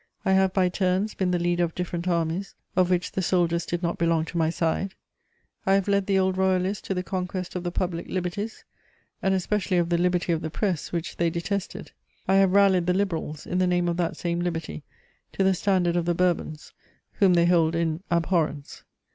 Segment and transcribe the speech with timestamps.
[0.25, 3.83] I have by turns been the leader of different armies of which the soldiers did
[3.83, 4.95] not belong to my side:
[5.63, 8.65] I have led the Old Royalists to the conquest of the public liberties,
[9.21, 11.91] and especially of the liberty of the press, which they detested;
[12.27, 14.81] I have rallied the Liberals, in the name of that same liberty,
[15.33, 16.73] to the standard of the Bourbons,
[17.19, 18.81] whom they hold in abhorrence.